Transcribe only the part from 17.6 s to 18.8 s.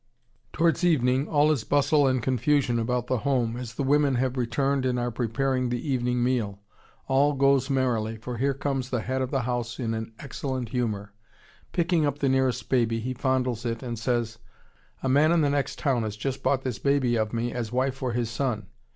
wife for his son.